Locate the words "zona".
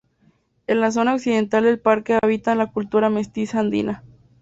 0.89-1.13